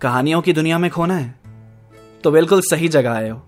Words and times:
कहानियों 0.00 0.42
की 0.42 0.52
दुनिया 0.52 0.78
में 0.78 0.90
खोना 0.90 1.16
है। 1.16 1.34
तो 2.24 2.30
बिल्कुल 2.30 2.60
सही 2.60 2.88
जगह 2.88 3.12
आए 3.12 3.28
हो। 3.28 3.42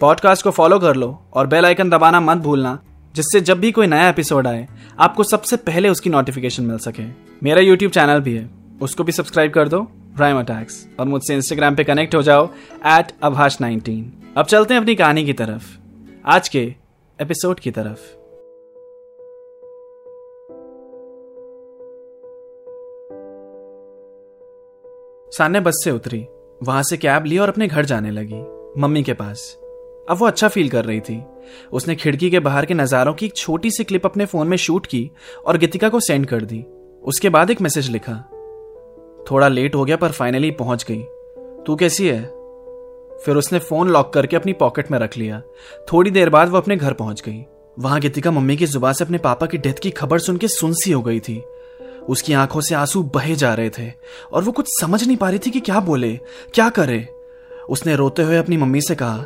पॉडकास्ट 0.00 0.44
को 0.44 0.50
फॉलो 0.50 0.78
कर 0.78 0.96
लो 0.96 1.22
और 1.34 1.46
बेल 1.46 1.64
आइकन 1.64 1.90
दबाना 1.90 2.20
मत 2.20 2.38
भूलना, 2.38 2.82
जिससे 3.14 3.40
जब 3.40 3.60
भी 3.60 3.72
कोई 3.72 3.86
नया 3.86 4.08
एपिसोड 4.08 4.46
आए, 4.46 4.68
आपको 5.00 5.22
सबसे 5.22 5.56
पहले 5.56 5.88
उसकी 5.88 6.10
नोटिफिकेशन 6.10 6.62
मिल 6.62 6.78
सके। 6.78 7.02
मेरा 7.42 7.60
यूट्यूब 7.60 7.92
चैनल 7.92 8.20
भी 8.20 8.36
है। 8.36 8.50
उसको 8.80 9.04
भी 9.04 9.12
सब्सक्राइब 9.12 9.52
कर 9.52 9.68
दो 9.68 9.82
प्राइम 10.16 10.38
अटैक्स 10.38 10.88
और 11.00 11.06
मुझसे 11.06 11.34
इंस्टाग्राम 11.34 11.74
पे 11.74 11.84
कनेक्ट 11.84 12.14
हो 12.14 12.22
जाओ 12.22 12.50
एट 12.86 13.12
अभाष 13.22 13.60
नाइनटीन 13.60 14.12
अब 14.36 14.46
चलते 14.46 14.74
हैं 14.74 14.80
अपनी 14.80 14.94
कहानी 14.94 15.24
की 15.24 15.32
तरफ़। 15.32 15.78
आज 16.26 16.48
के 16.48 16.74
एपिसोड 17.22 17.60
की 17.60 17.70
तरफ़। 17.70 18.25
सान्या 25.38 25.60
बस 25.60 25.80
से 25.84 25.90
उतरी। 25.90 26.26
वहाँ 26.62 26.82
से 26.82 26.96
कैब 26.96 27.24
ली 27.24 27.38
और 27.38 27.48
अपने 27.48 27.66
घर 27.66 27.84
जाने 27.84 28.10
लगी, 28.10 28.40
मम्मी 28.80 29.02
के 29.02 29.12
पास। 29.12 29.58
अब 30.10 30.16
वो 30.18 30.26
अच्छा 30.26 30.48
फील 30.48 30.68
कर 30.68 30.84
रही 30.84 31.00
थी। 31.00 31.22
उसने 31.72 31.94
खिड़की 31.94 32.30
के 32.30 32.40
बाहर 32.40 32.66
के 32.66 32.74
नजारों 32.74 33.14
की 33.14 33.26
एक 33.26 33.36
छोटी 33.36 33.70
सी 33.70 33.84
क्लिप 33.84 34.06
अपने 34.06 34.26
फ़ोन 34.26 34.46
में 34.46 34.56
शूट 34.56 34.86
की 34.86 35.10
और 35.46 35.58
गीतिका 35.58 35.88
को 35.88 36.00
सेंड 36.00 36.26
कर 36.26 36.44
दी। 36.44 36.64
उसके 37.02 37.28
बाद 37.28 37.50
एक 37.50 37.60
मैसेज 37.60 37.90
लिखा। 37.90 38.12
थोड़ा 39.30 39.48
लेट 39.48 39.74
हो 39.74 39.84
गया 39.84 39.96
पर 39.96 40.10
फाइनली 40.10 40.50
पहुँच 40.50 40.84
गई। 40.90 41.02
तू 41.66 41.76
कैसी 41.76 42.08
है? 42.08 42.22
फिर 43.18 43.36
उसने 43.36 43.58
फ़ोन 43.58 43.88
लॉक 43.88 44.12
करके 44.12 44.36
अपनी 44.36 44.52
पॉकेट 44.52 44.90
में 44.90 44.98
रख 44.98 45.16
लिया। 45.16 45.42
थोड़ी 45.92 46.10
देर 46.10 46.30
बाद 46.30 46.48
वो 46.48 46.58
अपने 46.58 46.76
घर 46.76 46.92
पहुँच 46.92 47.22
गई। 47.26 47.44
वहाँ 47.78 48.00
गीतिका 48.00 48.30
मम्मी 48.30 48.56
की 48.56 48.66
जुबा 48.66 48.92
से 48.92 49.04
अपने 49.04 49.18
पापा 49.18 49.46
की 49.46 49.58
डेथ 49.58 49.74
की 49.74 49.90
खबर 49.90 50.18
सुन 50.18 50.36
के 50.36 50.48
सुनसी 50.48 50.92
हो 50.92 51.02
गई 51.02 51.20
थी। 51.20 51.42
उसकी 52.08 52.32
आँखों 52.32 52.60
से 52.60 52.74
आँसू 52.74 53.02
बहे 53.14 53.34
जा 53.34 53.54
रहे 53.54 53.70
थे 53.70 53.90
और 54.32 54.44
वो 54.44 54.52
कुछ 54.52 54.66
समझ 54.80 55.06
नहीं 55.06 55.16
पा 55.16 55.30
रही 55.30 55.38
थी 55.38 55.50
कि 55.50 55.60
क्या 55.60 55.80
बोले, 55.80 56.12
क्या 56.54 56.68
करे। 56.68 57.06
उसने 57.68 57.96
रोते 57.96 58.22
हुए 58.22 58.36
अपनी 58.36 58.56
मम्मी 58.56 58.80
से 58.80 58.94
कहा, 58.94 59.16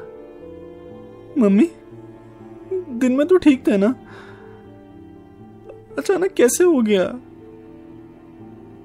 मम्मी, 1.39 1.71
दिन 2.73 3.13
में 3.13 3.27
तो 3.27 3.37
ठीक 3.37 3.67
थे 3.67 3.77
ना? 3.77 3.95
अचानक 5.99 6.33
कैसे 6.33 6.65
हो 6.65 6.81
गया? 6.83 7.05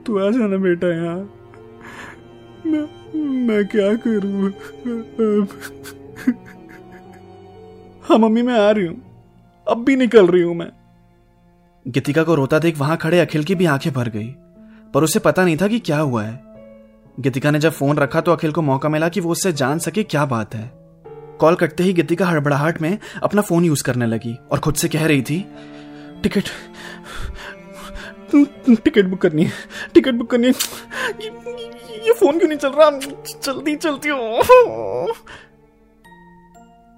तू 0.06 0.18
आ 0.20 0.30
जाना 0.32 0.58
बेटा 0.58 0.88
यहाँ। 0.88 1.18
मैं 2.66 2.88
मैं 3.48 3.66
क्या 3.68 3.94
करूँ? 3.96 4.52
हाँ 8.04 8.18
मम्मी, 8.18 8.42
मैं 8.42 8.60
आ 8.60 8.72
रही 8.72 8.86
हूँ। 8.86 9.02
अब 9.68 9.84
भी 9.84 9.96
निकल 9.96 10.28
रही 10.28 10.42
हूँ 10.42 10.56
मैं। 10.56 10.72
गीतिका 11.86 12.24
को 12.24 12.36
रोता 12.36 12.60
देख 12.60 12.78
वहाँ 12.78 12.98
खड़े 12.98 13.20
अखिल 13.20 13.44
की 13.44 13.56
भी 13.56 13.66
आँखें 13.66 13.92
भर 13.94 14.10
गई 14.10 14.28
पर 14.94 15.04
उसे 15.04 15.20
पता 15.20 15.44
नहीं 15.46 15.58
था 15.58 15.68
कि 15.68 15.80
क्या 15.80 15.98
हुआ 15.98 16.24
है। 16.24 16.34
गीतिका 17.20 17.52
ने 17.52 17.60
जब 17.60 17.72
फ़ोन 17.72 17.98
रखा 17.98 18.22
तो 18.22 18.32
अखिल 18.32 18.52
को 18.52 18.62
मौका 18.62 18.90
मिला 18.90 19.10
कि 19.10 19.20
वो 19.20 19.32
उससे 19.32 19.52
जान 19.54 19.80
सके 19.80 20.04
क्या 20.04 20.26
बात 20.26 20.56
है। 20.56 20.72
कॉल 21.40 21.56
कटते 21.56 21.84
ही 21.84 21.94
गीतिका 21.94 22.26
हड़बड़ाहट 22.26 22.82
में 22.82 22.98
अपना 23.24 23.42
फ़ोन 23.42 23.66
यूज़ 23.66 23.84
करने 23.84 24.06
लगी 24.06 24.34
और 24.52 24.60
खुद 24.60 24.76
से 24.76 24.88
कह 24.88 25.06
रही 25.06 25.22
थी 25.22 25.40
टिकट 26.24 26.50
टिकट 28.84 29.06
बुक 29.06 29.22
करनी 29.22 29.44
है 29.44 29.52
टिकट 29.94 30.14
बुक 30.14 30.32
करनी 30.32 30.48
है। 30.48 30.54
ये, 31.22 31.30
ये 32.08 32.14
फ़ोन 32.14 32.40
क्यों 32.40 32.50
नहीं 32.50 32.58
चल 32.58 32.70
रहा? 32.70 32.90
जल्दी 33.44 33.76
चलती 33.76 34.10
हो। 34.10 35.14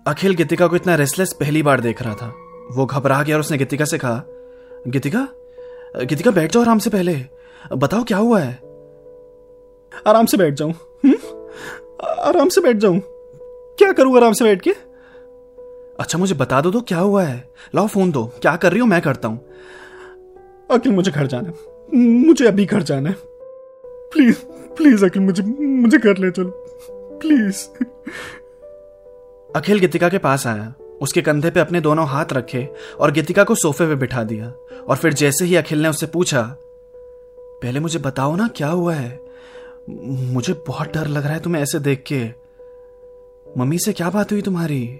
अखिल 0.08 0.36
गीतिका 0.36 0.68
को 0.68 0.76
इतना 0.76 0.96
रेस्टलेस 0.96 1.34
पहली 1.34 1.64
बार 1.64 1.82
देख 1.82 2.02
रहा 2.02 2.14
था। 2.14 2.34
वो 2.72 2.86
घबरा 2.86 3.22
गया 3.24 3.36
और 3.36 3.40
उसने 3.40 3.58
गीतिका 3.58 3.86
से 3.86 3.98
कहा 3.98 4.24
गीतिका 4.88 5.28
गीतिका, 6.04 6.32
बैठ 6.32 6.52
जाओ 6.52 6.64
आराम 6.64 6.80
से 6.80 6.90
पहले। 6.90 7.22
बताओ 7.74 8.04
क्या 8.04 8.18
हुआ 8.18 8.40
है? 8.40 8.60
आराम 10.08 10.26
से 10.26 10.38
बैठ 10.38 10.54
जाऊँ। 10.54 10.74
आराम 12.20 12.50
से 12.50 12.62
बैठ 12.62 12.78
जाऊँ। 12.78 13.02
क्या 13.78 13.92
करूँ 13.92 14.18
आराम 14.18 14.34
से 14.34 14.46
बैठ 14.46 14.62
के? 14.62 14.72
अच्छा 16.00 16.18
मुझे 16.18 16.36
बता 16.36 16.62
दो 16.62 16.72
तो 16.72 16.82
क्या 16.82 17.00
हुआ 17.00 17.24
है? 17.24 17.50
लाओ 17.76 17.88
फ़ोन 17.88 18.12
दो। 18.12 18.26
क्या 18.42 18.56
कर 18.56 18.72
रही 18.72 18.80
हो? 18.80 18.86
मैं 18.86 19.02
करता 19.02 19.28
हूँ। 19.28 19.46
अखिल 20.72 20.92
मुझे 20.92 21.12
घर 21.12 21.28
जाना 21.28 21.50
है। 21.50 21.56
मुझे 22.28 22.48
अभी 22.48 22.66
घर 22.66 22.84
जाना 22.84 23.10
है। 23.10 23.16
प्लीज़ 23.86 24.38
प्लीज़ 24.46 25.06
अखिल 25.06 25.22
मुझे 25.22 25.44
मुझे 25.66 25.98
घर 25.98 26.18
ले 26.18 26.32
चलो। 26.32 26.66
प्लीज़। 27.22 27.68
अखिल 29.56 29.80
गीतिका 29.80 30.10
के 30.10 30.18
पास 30.18 30.48
आया। 30.48 30.74
उसके 31.02 31.22
कंधे 31.22 31.50
पे 31.50 31.60
अपने 31.60 31.82
दोनों 31.82 32.08
हाथ 32.08 32.26
रखे 32.34 32.70
और 33.00 33.12
गीतिका 33.12 33.44
को 33.44 33.56
सोफे 33.56 33.88
पे 33.88 33.96
बिठा 33.96 34.24
दिया। 34.24 34.54
और 34.90 34.96
फिर 34.96 35.14
जैसे 35.14 35.46
ही 35.46 35.56
अखिल 35.56 35.82
ने 35.82 35.90
उससे 35.90 36.06
पूछा, 36.06 36.58
पहले 37.40 37.80
मुझे 37.80 38.00
बताओ 38.00 38.36
ना, 38.36 38.48
क्या 38.48 38.68
हुआ 38.68 38.94
है? 38.94 39.20
मुझे 39.90 40.54
बहुत 40.68 40.94
डर 40.94 41.08
लग 41.08 41.24
रहा 41.24 41.34
है 41.34 41.40
तुम्हें 41.40 41.64
ऐसे 41.64 41.80
देख 41.80 42.04
के। 42.12 42.26
मम्मी 43.58 43.80
से 43.80 43.94
क्या 43.94 44.10
बात 44.10 44.32
हुई 44.32 44.42
तुम्हारी? 44.42 45.00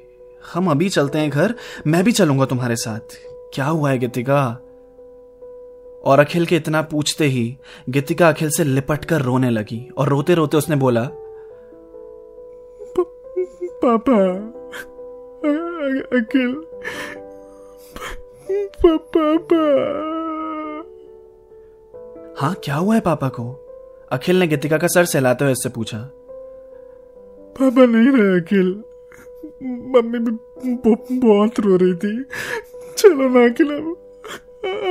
हम 0.54 0.72
अभी 0.72 0.90
चलते 0.90 1.20
हैं 1.20 1.30
घर, 1.30 1.56
मैं 1.88 2.04
भी 2.04 2.12
चलूँगा 2.12 2.46
तुम्हारे 2.46 2.76
साथ। 2.76 3.00
क्या 3.54 3.66
हुआ 3.66 3.90
है 3.90 3.98
गीतिका? 3.98 4.60
और 6.06 6.20
अखिल 6.20 6.46
के 6.46 6.56
इतना 6.56 6.82
पूछते 6.82 7.26
ही 7.26 7.58
गीतिका 7.90 8.30
अखिल 8.30 8.50
से 8.50 8.64
लिपट 8.64 9.06
कर 9.06 9.22
रोने 9.22 9.50
लगी 9.50 9.90
और 9.98 10.08
रोते 10.08 10.36
रोते 10.36 10.58
उसने 10.58 10.76
बोला 10.76 11.10
पापा 13.82 14.54
अखिल 15.90 16.54
पापा 18.86 19.58
हाँ 22.40 22.54
क्या 22.64 22.76
हुआ 22.76 22.96
है 22.96 23.02
पापा 23.02 23.30
को? 23.30 23.52
अखिल 24.12 24.40
ने 24.40 24.48
गीतिका 24.48 24.78
का 24.78 24.88
सर 24.88 25.06
सहलाते 25.06 25.44
हुए 25.44 25.52
इससे 25.52 25.70
पूछा। 25.70 25.98
पापा 27.60 27.86
नहीं 27.86 28.12
रहे 28.12 28.42
अखिल 28.42 28.84
मम्मी 29.64 30.20
भी 30.20 30.32
बहुत 31.20 31.60
रो 31.60 31.78
रही 31.78 31.94
थी। 31.94 32.24
चलो 32.98 33.30
ना 33.30 33.46
अखिल 33.46 33.72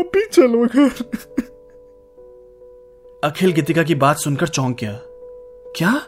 अभी 0.00 0.26
चलो 0.26 0.66
घर। 0.66 0.90
अखिल 3.24 3.52
गीतिका 3.52 3.82
की 3.82 3.94
बात 3.94 4.16
सुनकर 4.16 4.48
चौंक 4.48 4.76
गया। 4.80 5.00
क्या? 5.76 6.06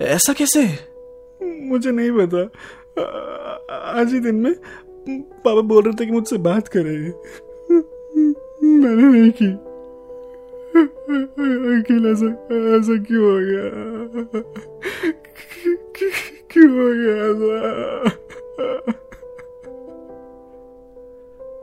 ऐसा 0.00 0.32
कैसे? 0.32 0.66
मुझे 1.42 1.90
नहीं 1.90 2.10
पता। 2.10 2.44
आज 3.70 4.12
ही 4.12 4.20
दिन 4.20 4.34
में 4.34 4.54
पापा 5.20 5.60
बोल 5.60 5.82
रहे 5.84 5.94
थे 5.94 6.06
कि 6.06 6.12
मुझसे 6.12 6.36
बात 6.36 6.68
करेंगे 6.68 7.10
मैंने 8.66 9.02
नहीं 9.02 9.30
की। 9.30 9.52
अखिल 11.80 12.06
ऐसा 12.06 12.26
ऐसा 12.76 13.02
क्यों 13.02 13.24
हो 13.24 13.38
गया? 13.40 13.68
क्यों 16.52 16.70
हो 16.70 16.88
गया 16.94 17.16
ऐसा? 17.30 17.70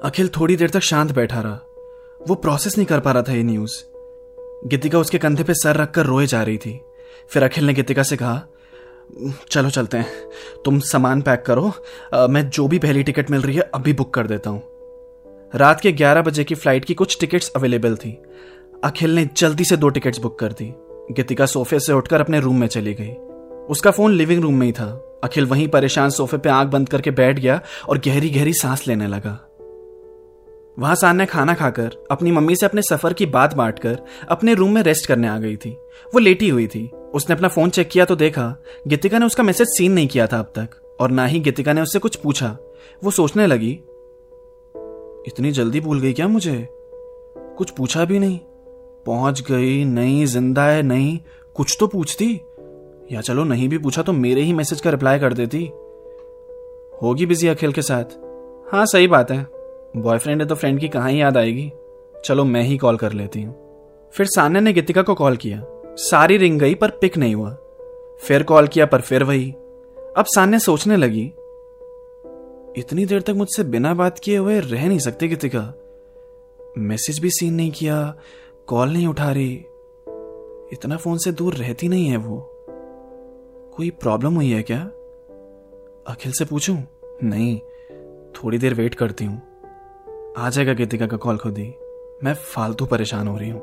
अखिल 0.04 0.28
थोड़ी 0.28 0.56
देर 0.56 0.70
तक 0.70 0.80
शांत 0.80 1.12
बैठा 1.12 1.42
रहा। 1.42 1.60
वो 2.28 2.36
प्रोसेस 2.36 2.78
नहीं 2.78 2.88
कर 2.88 3.00
पा 3.00 3.12
रहा 3.12 3.24
था 3.24 3.34
ये 3.34 3.44
न्यूज़ 3.44 3.84
गीतिका 4.68 5.00
उसके 5.00 5.18
कंधे 5.18 5.44
पे 5.44 5.54
सर 5.54 5.76
रखकर 5.76 6.06
रोए 6.06 6.26
जा 6.26 6.44
रही 6.44 6.58
थी। 6.58 6.82
फिर 7.30 7.44
अखिल 7.44 7.66
ने 7.66 7.74
गीतिका 7.74 8.04
से 8.04 8.18
कहा 8.18 8.48
चलो 9.50 9.70
चलते 9.70 9.98
हैं। 9.98 10.08
तुम 10.66 10.80
सामान 10.80 11.22
पैक 11.22 11.42
करो। 11.42 11.74
आ, 12.14 12.28
मैं 12.28 12.50
जो 12.50 12.68
भी 12.68 12.80
पहली 12.80 13.04
टिकट 13.04 13.32
मिल 13.32 13.42
रही 13.42 13.56
है 13.56 13.70
अभी 13.76 13.94
बुक 13.94 14.14
कर 14.14 14.28
देता 14.28 14.50
हूँ। 14.50 14.64
रात 15.56 15.82
के 15.82 15.92
11 15.92 16.22
बजे 16.22 16.44
की 16.44 16.56
फ़्लाइट 16.56 16.86
की 16.86 16.94
कुछ 16.94 17.20
टिकट्स 17.20 17.52
अवेलेबल 17.56 17.96
थी। 17.96 18.22
अखिल 18.84 19.16
ने 19.16 19.30
जल्दी 19.38 19.64
से 19.64 19.78
दो 19.78 19.90
टिकट्स 19.90 20.20
बुक 20.20 20.40
कर 20.40 20.52
दी। 20.52 20.74
गीतिका 21.12 21.46
सोफे 21.46 21.80
से 21.80 21.94
उठकर 21.94 22.22
अपने 22.22 22.40
रूम 22.40 22.60
में 22.60 22.68
चली 22.68 22.94
गई। 22.94 23.12
उसका 23.70 23.92
फ़ोन 23.92 24.12
लिविंग 24.12 24.42
रूम 24.42 24.56
में 24.56 24.68
ही 24.68 24.74
था। 24.74 25.20
अखिल 25.24 25.46
वहीं 25.46 25.68
परेशान 25.68 26.10
सोफे 26.10 26.38
पे 26.38 26.50
आँख 26.50 26.68
बंद 26.68 26.90
करके 26.90 27.12
बैठ 27.12 27.40
गया 27.40 27.62
और 27.90 27.98
गहरी 27.98 28.30
गहरी 28.30 28.54
सांस 28.54 28.88
लेने 28.88 29.08
लगा। 29.08 29.53
वहाँ 30.78 30.96
सान 30.96 31.18
ने 31.18 31.26
खाना 31.26 31.54
खाकर, 31.54 31.92
अपनी 32.12 32.32
मम्मी 32.32 32.56
से 32.56 32.66
अपने 32.66 32.82
सफ़र 32.82 33.14
की 33.14 33.26
बात 33.26 33.54
बांटकर, 33.54 34.00
अपने 34.30 34.54
रूम 34.54 34.72
में 34.72 34.82
रेस्ट 34.84 35.06
करने 35.06 35.28
आ 35.28 35.38
गई 35.38 35.56
थी। 35.56 35.70
वो 36.14 36.20
लेटी 36.20 36.50
हुई 36.50 36.68
थी। 36.68 36.90
उसने 37.14 37.36
अपना 37.36 37.48
फ़ोन 37.48 37.70
चेक 37.70 37.90
किया 37.90 38.06
तो 38.06 38.16
देखा, 38.16 38.56
गीतिका 38.88 39.20
ने 39.20 39.26
उसका 39.26 39.44
मैसेज 39.44 39.68
सीन 39.68 39.92
नहीं 39.92 40.08
किया 40.08 40.28
था 40.28 40.40
अब 40.40 40.46
तक, 40.46 40.98
और 41.02 41.12
ना 41.12 41.26
ही 41.26 41.40
गीतिका 41.40 41.74
ने 41.74 41.82
उससे 41.82 42.00
कुछ 42.00 42.16
पूछा। 42.16 42.58
वो 43.04 43.12
सोचने 43.12 43.48
लगी, 43.48 43.72
इतनी 45.28 45.52
जल्दी 45.52 45.80
भूल 45.82 46.00
गई 46.00 46.14
क्या 46.14 46.28
मुझे? 46.28 46.68
कुछ 47.58 47.70
पूछा 47.70 48.06
भी 48.06 48.20
नहीं। 48.20 48.40
पहुँच 49.06 49.42
गई, 49.42 49.86
नहीं, 49.86 50.26
ज़िंदा 50.26 50.66
है, 50.66 50.82
नहीं, 50.82 51.20
कुछ 51.56 51.78
तो 51.80 51.88
पूछती। 51.88 52.42
या 53.12 53.22
चलो 53.22 53.44
नहीं 53.44 53.70
भी 53.70 53.78
पूछा 53.78 54.02
तो 54.02 54.14
मेरे 54.14 54.42
ही 54.42 54.54
मैसेज 54.54 54.82
का 54.82 54.90
रिप्लाई 54.90 55.20
कर 55.20 55.34
देती। 55.34 55.66
होगी 57.02 57.26
बिज़ी 57.26 57.48
अखिल 57.48 57.72
के 57.72 57.82
साथ। 57.82 58.18
हाँ 58.74 58.86
सही 58.86 59.08
बात 59.08 59.32
है। 59.32 59.63
बॉयफ्रेंड 59.98 60.42
है 60.42 60.48
तो 60.48 60.56
फ्रेंड 60.56 60.80
की 60.80 60.88
कहाँ 60.88 61.12
याद 61.12 61.38
आएगी? 61.38 61.72
चलो 62.26 62.44
मैं 62.44 62.62
ही 62.62 62.78
कॉल 62.78 62.98
कर 62.98 63.14
लेती 63.14 63.42
हूँ। 63.42 63.54
फिर 64.14 64.26
सान्या 64.26 64.62
ने 64.62 64.74
गीतिका 64.74 65.02
को 65.02 65.16
कॉल 65.16 65.38
किया। 65.38 65.64
सारी 65.96 66.38
रिंग 66.38 66.60
गई 66.60 66.76
पर 66.76 66.90
पिक 66.90 67.18
नहीं 67.18 67.36
हुआ। 67.36 67.50
फिर 68.22 68.44
कॉल 68.44 68.68
किया 68.68 68.86
पर 68.86 69.02
फिर 69.02 69.24
वही। 69.24 69.52
अब 70.18 70.26
सान्या 70.26 70.60
सोचने 70.60 70.98
लगी, 70.98 71.26
इतनी 72.78 73.06
देर 73.06 73.22
तक 73.22 73.30
मुझसे 73.30 73.64
बिना 73.64 73.94
बात 73.94 74.20
किए 74.20 74.38
हुए 74.38 74.60
रह 74.60 74.88
नहीं 74.88 75.00
सकती 75.00 75.28
गीतिका। 75.28 75.74
मैसेज 76.78 77.20
भी 77.20 77.30
सीन 77.30 77.54
नहीं 77.54 77.72
किया 77.72 78.16
कॉल 78.68 78.90
नहीं 78.90 79.08
उठा 79.08 79.32
रही। 79.32 79.54
इतना 80.74 80.98
फ़ोन 80.98 81.18
से 81.18 81.32
दूर 81.32 81.54
रहती 81.54 81.88
नहीं 81.88 82.08
है 82.08 82.18
वो। 82.18 82.40
कोई 83.76 83.90
प्रॉब्लम 83.90 84.36
हुई 84.36 84.52
है 84.52 84.64
क्या? 84.64 84.80
अखिल 86.08 86.32
से 86.32 86.46
पूछूँ? 86.46 86.78
नहीं, 87.24 87.60
थोड़ी 88.32 88.58
देर 88.58 88.74
वेट 88.74 88.96
करती 88.96 89.26
हूँ। 89.26 89.53
आ 90.38 90.50
जाएगा 90.50 90.74
गीतिका 90.74 91.08
का 91.08 91.18
कॉल 91.18 91.38
खुद 91.38 91.58
ही। 91.58 91.74
मैं 92.24 92.34
फालतू 92.34 92.86
परेशान 92.86 93.28
हो 93.28 93.38
रही 93.38 93.50
हूँ। 93.50 93.62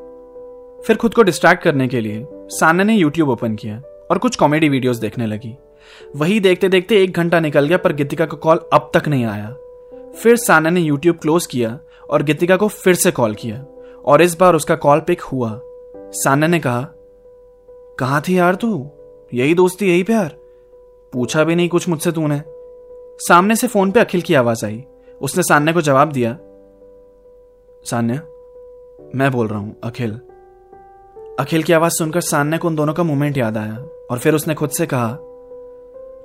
फिर 0.82 0.96
खुद 0.96 1.14
को 1.14 1.22
डिस्ट्रैक्ट 1.22 1.62
करने 1.62 1.88
के 1.88 2.00
लिए 2.00 2.26
सान्या 2.32 2.84
ने 2.84 2.94
यूट्यूब 2.94 3.28
ओपन 3.28 3.54
किया 3.54 3.82
और 4.10 4.18
कुछ 4.18 4.36
कॉमेडी 4.36 4.68
वीडियोस 4.68 4.96
देखने 4.96 5.26
लगी। 5.26 5.56
वही 6.16 6.40
देखते 6.40 6.68
देखते 6.68 7.02
एक 7.02 7.12
घंटा 7.12 7.40
निकल 7.40 7.66
गया 7.66 7.78
पर 7.78 7.92
गीतिका 7.92 8.26
का 8.26 8.36
कॉल 8.36 8.60
अब 8.72 8.90
तक 8.94 9.08
नहीं 9.08 9.24
आया। 9.24 9.50
फिर 10.22 10.36
सान्या 10.36 10.70
ने 10.70 10.80
यूट्यूब 10.80 11.16
क्लोज 11.16 11.46
किया 11.46 11.78
और 12.10 12.22
गीतिका 12.22 12.56
को 12.56 12.68
फिर 12.68 12.94
से 12.94 13.10
कॉल 13.10 13.34
किया 13.34 13.64
और 14.04 14.22
इस 14.22 14.40
बार 14.40 14.54
उसका 14.54 14.76
कॉल 14.76 15.00
पिक 15.00 15.20
हुआ। 15.20 15.60
सान्या 15.96 16.48
ने 16.48 16.60
कहा 16.60 16.88
कहा 17.98 18.20
थी 18.20 18.38
यार 18.38 18.54
तू? 18.54 18.90
यही 19.34 19.54
दोस्ती, 19.54 19.88
यही 19.88 20.02
प्यार? 20.02 20.36
पूछा 21.12 21.44
भी 21.44 21.54
नहीं 21.54 21.68
कुछ 21.68 21.88
मुझसे 21.88 22.12
तूने? 22.12 22.42
सामने 23.28 23.56
से 23.56 23.66
फ़ोन 23.66 23.90
पे 23.90 24.00
अखिल 24.00 24.20
की 24.20 24.34
आवाज़ 24.34 24.66
आई। 24.66 24.84
उसने 25.20 25.42
सान्या 25.42 25.74
को 25.74 25.80
जवाब 25.80 26.12
दिया 26.12 26.38
सान्या, 27.84 28.16
मैं 29.14 29.30
बोल 29.30 29.48
रहा 29.48 29.58
हूँ, 29.58 29.76
अखिल। 29.84 30.20
अखिल 31.40 31.62
की 31.62 31.72
आवाज़ 31.72 31.92
सुनकर 31.92 32.20
सान्या 32.20 32.58
को 32.58 32.68
उन 32.68 32.76
दोनों 32.76 32.94
का 32.94 33.02
मोमेंट 33.02 33.36
याद 33.36 33.56
आया 33.56 33.76
और 34.10 34.18
फिर 34.18 34.34
उसने 34.34 34.54
खुद 34.54 34.70
से 34.70 34.86
कहा, 34.86 35.18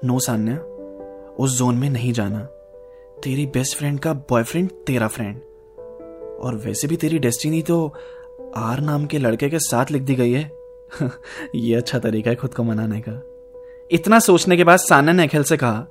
नो 0.07 0.19
सान्या, 0.19 0.57
उस 1.39 1.57
जोन 1.57 1.75
में 1.75 1.89
नहीं 1.89 2.13
जाना। 2.13 2.39
तेरी 3.23 3.45
बेस्ट 3.45 3.77
फ्रेंड 3.77 3.99
का 3.99 4.13
बॉयफ्रेंड 4.13 4.69
तेरा 4.69 5.07
फ्रेंड 5.07 5.35
और 6.39 6.55
वैसे 6.55 6.87
भी 6.87 6.95
तेरी 6.95 7.19
डेस्टिनी 7.19 7.61
तो 7.61 7.93
आर 8.57 8.79
नाम 8.79 9.05
के 9.05 9.17
लड़के 9.17 9.49
के 9.49 9.59
साथ 9.59 9.85
लिख 9.91 10.01
दी 10.01 10.15
गई 10.15 10.31
है। 10.31 10.51
ये 11.55 11.75
अच्छा 11.75 11.99
तरीका 11.99 12.29
है 12.29 12.35
खुद 12.35 12.53
को 12.53 12.63
मनाने 12.63 13.03
का। 13.07 13.23
इतना 13.91 14.19
सोचने 14.19 14.57
के 14.57 14.63
बाद 14.63 14.79
सान्या 14.79 15.13
ने 15.13 15.23
अखिल 15.23 15.43
से 15.43 15.57
कहा, 15.57 15.87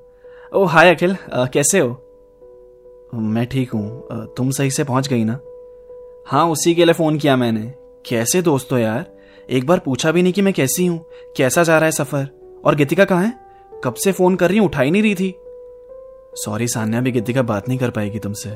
ओ, 0.52 0.64
हाय 0.64 0.94
अखिल 0.94 1.16
कैसे 1.34 1.78
हो? 1.78 2.00
मैं 3.14 3.46
ठीक 3.46 3.70
हूँ। 3.70 4.06
तुम 4.36 4.50
सही 4.50 4.70
से 4.70 4.84
पहुँच 4.84 5.08
गई 5.08 5.24
ना? 5.24 5.40
हाँ 6.26 6.46
उसी 6.50 6.74
के 6.74 6.84
लिए 6.84 6.94
फ़ोन 6.94 7.18
किया 7.18 7.36
मैंने। 7.36 7.74
कैसे 8.06 8.42
दोस्तों 8.42 8.78
यार? 8.78 9.04
एक 9.50 9.66
बार 9.66 9.78
पूछा 9.78 10.12
भी 10.12 10.22
नहीं 10.22 10.32
कि 10.32 10.42
मैं 10.42 10.54
कैसी 10.54 10.86
हूँ। 10.86 11.04
कैसा 11.36 11.62
जा 11.62 11.76
रहा 11.76 11.84
है 11.84 11.92
सफ़र? 11.92 12.28
और 12.64 12.74
गीतिका 12.74 13.04
कहाँ 13.04 13.24
है? 13.24 13.32
कब 13.84 13.94
से 13.94 14.12
फ़ोन 14.12 14.36
कर 14.36 14.48
रही 14.48 14.58
हूँ? 14.58 14.66
उठा 14.66 14.82
ही 14.82 14.90
नहीं 14.90 15.02
रही 15.02 15.14
थी। 15.14 15.34
सॉरी 16.36 16.68
सान्या 16.68 17.00
भी 17.00 17.12
गीतिका 17.12 17.42
बात 17.42 17.68
नहीं 17.68 17.78
कर 17.78 17.90
पाएगी 17.90 18.18
तुमसे। 18.18 18.50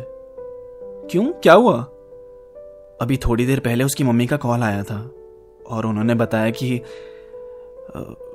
क्यों? 1.11 1.33
क्या 1.33 1.53
हुआ? 1.53 1.81
अभी 3.01 3.17
थोड़ी 3.17 3.47
देर 3.47 3.61
पहले 3.61 3.85
उसकी 3.85 4.05
मम्मी 4.05 4.27
का 4.27 4.37
कॉल 4.37 4.63
आया 4.63 4.83
था। 4.83 5.11
और 5.67 5.87
उन्होंने 5.87 6.15
बताया 6.15 6.51
कि 6.51 6.81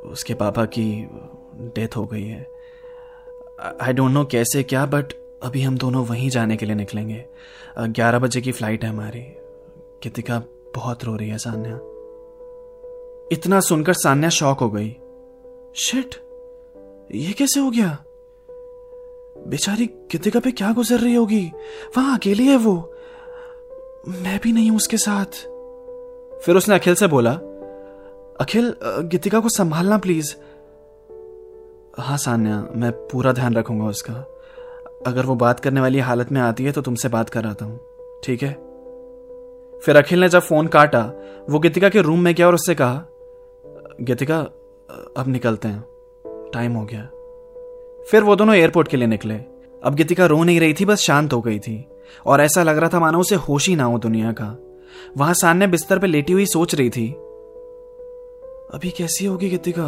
उसके 0.05 0.33
पापा 0.33 0.65
की 0.65 1.09
डेथ 1.75 1.97
हो 1.97 2.05
गई 2.05 2.23
है। 2.23 2.47
आई 3.81 3.93
डोंट 3.93 4.11
नो 4.11 4.25
कैसे, 4.25 4.63
क्या 4.63 4.85
बट 4.85 5.13
अभी 5.43 5.61
हम 5.61 5.77
दोनों 5.77 6.05
वहीं 6.05 6.29
जाने 6.29 6.57
के 6.57 6.65
लिए 6.65 6.75
निकलेंगे। 6.75 7.25
ग्यारह 7.79 8.19
बजे 8.19 8.41
की 8.41 8.51
फ़्लाइट 8.51 8.83
है 8.83 8.89
हमारी। 8.89 9.19
गीतिका 10.03 10.39
बहुत 10.75 11.03
रो 11.03 11.15
रही 11.15 11.29
है, 11.29 11.37
सान्या। 11.37 11.75
इतना 13.31 13.59
सुनकर 13.59 13.93
सान्या 13.93 14.29
शॉक 14.29 14.59
हो 14.59 14.69
गई। 14.69 14.89
शिट 15.75 16.15
ये 17.15 17.33
कैसे 17.33 17.59
हो 17.59 17.71
गया? 17.71 18.03
बेचारी 19.47 19.85
गीतिका 19.85 20.39
पे 20.39 20.51
क्या 20.51 20.71
गुजर 20.71 20.99
रही 20.99 21.15
होगी? 21.15 21.51
वहाँ 21.97 22.17
अकेली 22.17 22.47
है 22.47 22.57
वो। 22.57 22.95
मैं 24.07 24.39
भी 24.43 24.51
नहीं 24.51 24.69
हूँ 24.69 24.77
उसके 24.77 24.97
साथ। 24.97 25.25
फिर 26.41 26.55
उसने 26.55 26.75
अखिल 26.75 26.95
से 26.95 27.07
बोला, 27.07 27.31
अखिल 28.41 28.75
गीतिका 28.83 29.39
को 29.39 29.49
संभालना 29.49 29.97
प्लीज़ 29.97 30.35
हाँ 31.99 32.17
सान्या, 32.17 32.67
मैं 32.75 32.91
पूरा 32.91 33.31
ध्यान 33.31 33.55
रखूँगा 33.55 33.85
उसका। 33.85 34.32
अगर 35.07 35.25
वो 35.25 35.35
बात 35.35 35.59
करने 35.59 35.81
वाली 35.81 35.99
हालत 35.99 36.31
में 36.31 36.41
आती 36.41 36.63
है 36.63 36.71
तो 36.71 36.81
तुमसे 36.81 37.09
बात 37.09 37.29
कराता 37.29 37.65
हूँ, 37.65 37.79
ठीक 38.23 38.43
है? 38.43 38.51
फिर 39.83 39.95
अखिल 39.95 40.19
ने 40.19 40.29
जब 40.29 40.39
फ़ोन 40.39 40.67
काटा, 40.67 41.01
वो 41.49 41.59
गीतिका 41.59 41.89
के 41.89 42.01
रूम 42.01 42.19
में 42.19 42.33
गया 42.35 42.47
और 42.47 42.55
उससे 42.55 42.75
कहा, 42.75 43.05
गीतिका, 44.01 44.39
अब 45.17 45.25
निकलते 45.27 45.67
हैं, 45.67 45.83
टाइम 46.53 46.73
हो 46.73 46.85
गया। 46.85 47.01
फिर 48.07 48.23
वो 48.23 48.35
दोनों 48.35 48.55
एयरपोर्ट 48.55 48.87
के 48.87 48.97
लिए 48.97 49.07
निकले। 49.07 49.35
अब 49.83 49.95
गीतिका 49.95 50.25
रो 50.25 50.43
नहीं 50.43 50.59
रही 50.59 50.73
थी, 50.73 50.85
बस 50.85 50.99
शांत 50.99 51.33
हो 51.33 51.41
गई 51.41 51.59
थी। 51.59 51.85
और 52.25 52.41
ऐसा 52.41 52.63
लग 52.63 52.77
रहा 52.77 52.89
था 52.89 52.99
मानो 52.99 53.19
उसे 53.19 53.35
होश 53.35 53.67
ही 53.69 53.75
ना 53.75 53.83
हो 53.83 53.97
दुनिया 53.97 54.31
का। 54.31 54.55
वहाँ 55.17 55.33
सान्या 55.33 55.67
बिस्तर 55.67 55.99
पर 55.99 56.07
लेटी 56.07 56.33
हुई 56.33 56.45
सोच 56.45 56.75
रही 56.75 56.89
थी, 56.89 57.09
अभी 58.73 58.89
कैसी 58.89 59.25
होगी 59.25 59.49
गीतिका? 59.49 59.87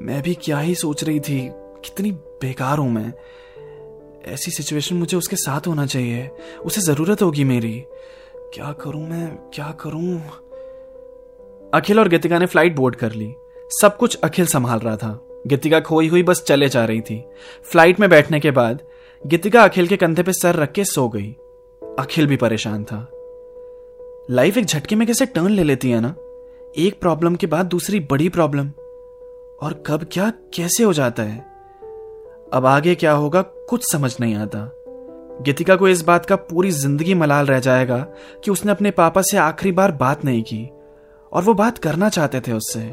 मैं 0.00 0.22
भी 0.22 0.34
क्या 0.34 0.58
ही 0.58 0.74
सोच 0.74 1.04
रही 1.04 1.20
थी, 1.20 1.40
कितनी 1.84 2.10
बेकार 2.12 2.78
हूँ 2.78 2.90
मैं। 2.90 3.12
ऐसी 4.28 4.50
सिचुएशन 4.50 4.96
मुझे 4.96 5.16
उसके 5.16 5.36
साथ 5.36 5.66
होना 5.66 5.86
चाहिए। 5.86 6.30
उसे 6.64 6.80
ज़रूरत 6.80 7.22
होगी 7.22 7.44
मेरी। 7.44 7.84
क्या 8.54 8.72
करूँ 8.72 9.08
मैं? 9.08 9.36
क्या 9.54 9.76
करूँ? 9.80 10.20
अखिल 11.74 12.00
और 12.00 12.08
गीतिका 12.08 12.38
ने 12.38 12.46
फ़्लाइट 12.46 12.76
बोर्ड 12.76 12.96
कर 12.96 13.12
ली। 13.12 13.34
सब 13.80 13.96
कुछ 13.96 14.18
अखिल 14.24 14.46
संभाल 14.46 14.78
रहा 14.78 14.96
था। 14.96 15.24
गीतिका 15.46 15.80
खोई 15.80 16.08
हुई 16.08 16.22
बस 16.22 16.42
चले 16.42 16.68
जा 16.68 16.84
रही 16.84 17.00
थी। 17.00 17.24
फ़्लाइट 17.62 18.00
में 18.00 18.10
बैठने 18.10 18.40
के 18.40 18.50
बाद, 18.50 18.82
गीतिका 19.26 19.64
अखिल 19.64 19.86
के 19.86 19.96
कंधे 19.96 20.22
पे 20.22 20.32
सर 20.32 20.56
रख 20.56 20.72
के 20.72 20.84
सो 20.84 21.08
गई। 21.08 21.36
अखिल 21.98 22.26
भी 22.26 22.36
परेशान 22.36 22.84
था। 22.84 23.10
लाइफ 24.30 24.56
एक 24.56 24.64
झटके 24.64 24.96
में 24.96 25.06
कैसे 25.06 25.26
टर्न 25.26 25.48
ले 25.48 25.64
लेती 25.64 25.90
है 25.90 26.00
ना? 26.00 26.14
एक 26.76 27.00
प्रॉब्लम 27.00 27.36
के 27.36 27.46
बाद 27.46 27.66
दूसरी 27.66 28.00
बड़ी 28.00 28.28
प्रॉब्लम 28.28 28.68
और 29.62 29.82
कब 29.86 30.06
क्या, 30.12 30.30
कैसे 30.30 30.84
हो 30.84 30.92
जाता 30.92 31.22
है? 31.22 31.38
अब 32.52 32.66
आगे 32.66 32.94
क्या 32.94 33.12
होगा 33.12 33.42
कुछ 33.68 33.92
समझ 33.92 34.16
नहीं 34.20 34.34
आता। 34.34 34.58
गीतिका 35.42 35.76
को 35.76 35.88
इस 35.88 36.02
बात 36.02 36.26
का 36.26 36.36
पूरी 36.36 36.70
ज़िंदगी 36.70 37.14
मलाल 37.14 37.46
रह 37.46 37.58
जाएगा 37.58 37.98
कि 38.44 38.50
उसने 38.50 38.72
अपने 38.72 38.90
पापा 38.90 39.22
से 39.22 39.36
आखिरी 39.36 39.72
बार 39.72 39.92
बात 39.92 40.24
नहीं 40.24 40.42
की, 40.42 40.68
और 41.32 41.42
वो 41.42 41.54
बात 41.54 41.78
करना 41.78 42.08
चाहते 42.08 42.40
थे 42.40 42.52
उससे। 42.52 42.90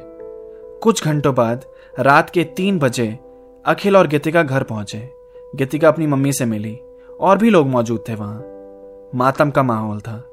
कुछ 0.83 1.05
घंटों 1.05 1.35
बाद, 1.35 1.65
रात 1.99 2.29
के 2.29 2.43
तीन 2.43 2.79
बजे, 2.79 3.19
अखिल 3.65 3.97
और 3.97 4.07
गीतिका 4.07 4.43
घर 4.43 4.63
पहुँचे। 4.63 5.09
गीतिका 5.55 5.87
अपनी 5.87 6.07
मम्मी 6.07 6.33
से 6.33 6.45
मिली, 6.45 6.77
और 7.19 7.37
भी 7.37 7.49
लोग 7.49 7.67
मौजूद 7.67 8.03
थे 8.09 8.15
वहाँ। 8.15 9.09
मातम 9.15 9.51
का 9.51 9.63
माहौल 9.63 9.99
था। 9.99 10.23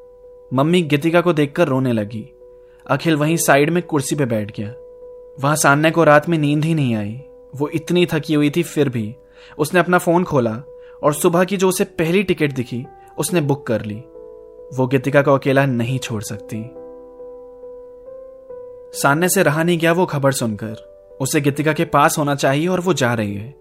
मम्मी 0.53 0.83
गीतिका 0.83 1.21
को 1.21 1.33
देखकर 1.33 1.69
रोने 1.69 1.93
लगी। 1.93 2.29
अखिल 2.87 3.17
वहीं 3.17 3.37
साइड 3.37 3.71
में 3.71 3.83
कुर्सी 3.83 4.17
पे 4.17 4.25
बैठ 4.25 4.57
गया। 4.57 4.75
वहाँ 5.41 5.57
सान्या 5.57 5.91
को 5.91 6.05
रात 6.05 6.29
में 6.29 6.39
नींद 6.39 6.65
ही 6.65 6.75
नहीं 6.75 6.95
आई। 6.95 7.21
वो 7.55 7.69
इतनी 7.69 8.07
थकी 8.07 8.35
हुई 8.35 8.51
थी 8.51 8.63
फिर 8.63 8.89
भी 8.89 9.15
उसने 9.59 9.81
अपना 9.81 9.99
फ़ोन 9.99 10.25
खोला 10.25 10.63
और 11.03 11.15
सुबह 11.15 11.45
की 11.45 11.57
जो 11.57 11.69
उसे 11.69 11.85
पहली 11.85 12.23
टिकट 12.23 12.53
दिखी, 12.53 12.87
उसने 13.19 13.41
बुक 13.41 13.67
कर 13.67 13.83
ली। 13.83 14.05
वो 14.77 14.87
गीतिका 14.87 15.23
को 15.23 15.35
अकेला 15.35 15.67
नहीं 15.67 15.99
छोड़ 15.99 16.23
सकती। 16.23 16.71
सान्य 19.01 19.29
से 19.29 19.43
रहा 19.43 19.63
नहीं 19.63 19.79
गया 19.79 19.93
वो 19.93 20.07
खबर 20.07 20.33
सुनकर। 20.33 20.93
उसे 21.21 21.41
गीतिका 21.41 21.73
के 21.73 21.85
पास 21.85 22.19
होना 22.19 22.35
चाहिए 22.35 22.69
और 22.69 22.81
वो 22.81 22.93
जा 22.93 23.15
रही 23.15 23.35
है। 23.35 23.55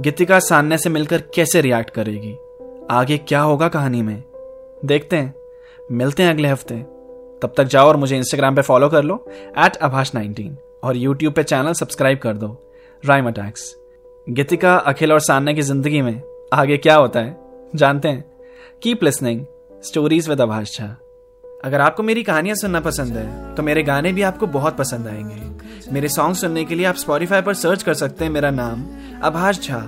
गीतिका 0.00 0.38
सान्य 0.38 0.78
से 0.78 0.90
मिलकर 0.90 1.22
कैसे 1.34 1.60
रिएक्ट 1.60 1.90
करेगी? 1.90 2.36
आगे 2.90 3.18
क्या 3.18 3.40
होगा 3.40 3.68
कहानी 3.68 4.02
में? 4.02 4.22
देखते 4.84 5.16
हैं। 5.16 5.34
मिलते 5.92 6.22
हैं 6.22 6.30
अगले 6.30 6.48
हफ़्ते। 6.48 6.74
तब 7.42 7.54
तक 7.56 7.64
जाओ 7.64 7.88
और 7.88 7.96
मुझे 7.96 8.16
इंस्टाग्राम 8.16 8.56
पे 8.56 8.62
फॉलो 8.62 8.88
कर 8.88 9.02
लो 9.02 9.30
एट 9.58 9.76
अभाष 9.76 10.14
नाइनटीन 10.14 10.56
और 10.82 10.96
यूट्यूब 10.96 11.34
पे 11.34 11.42
चैनल 11.42 11.72
सब्सक्राइब 11.72 12.18
कर 12.18 12.36
दो। 12.36 12.72
राइम 13.04 13.26
अटैक्स 13.26 13.76
गीतिका, 14.26 14.74
अखिल 14.76 15.12
और 15.12 15.20
सान्या 15.20 15.54
की 15.54 15.62
ज़िंदगी 15.62 16.00
में 16.02 16.20
आगे 16.52 16.76
क्या 16.76 16.94
होता 16.96 17.20
है, 17.20 17.36
जानते 17.74 18.08
हैं? 18.08 18.24
Keep 18.82 19.02
listening 19.04 19.44
stories 19.84 20.28
with 20.28 20.40
Abhash 20.40 20.76
Jha 20.78 20.86
अगर 21.64 21.80
आपको 21.80 22.02
मेरी 22.02 22.22
कहानियाँ 22.22 22.56
सुनना 22.56 22.80
पसंद 22.80 23.16
है 23.16 23.54
तो 23.54 23.62
मेरे 23.62 23.82
गाने 23.82 24.12
भी 24.12 24.22
आपको 24.22 24.46
बहुत 24.48 24.76
पसंद 24.76 25.06
आएँगे। 25.08 25.92
मेरे 25.92 26.08
सॉन्ग 26.08 26.36
सुनने 26.36 26.64
के 26.64 26.74
लिए 26.74 26.86
आप 26.86 26.94
स्पॉटिफाई 26.94 27.42
पर 27.42 27.54
सर्च 27.54 27.82
कर 27.82 27.94
सकते 27.94 28.24
हैं। 28.24 28.32
मेरा 28.32 28.50
नाम 28.50 28.84
अभाष 29.22 29.60
झा 29.60 29.82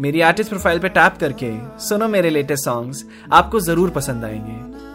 मेरी 0.00 0.20
आर्टिस्ट 0.20 0.50
प्रोफ़ाइल 0.50 0.78
पर 0.78 0.88
टैप 0.88 1.16
करके 1.20 1.52
सुनो 1.78 2.08
मेरे 2.08 2.30
लेटेस्ट 2.30 2.64
सॉन्ग्स 2.64 3.04
आपको 3.32 3.60
ज़रूर 3.60 3.90
पसंद 3.90 4.24
आएँगे। 4.24 4.88